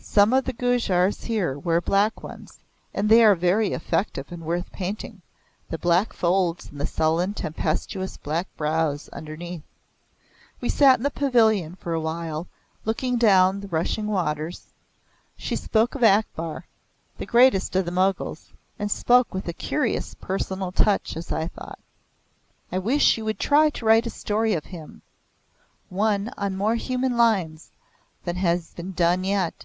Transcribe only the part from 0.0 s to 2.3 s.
Some of the Gujars here wear black